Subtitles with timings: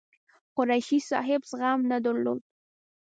[0.55, 2.41] قریشي صاحب زغم نه درلود.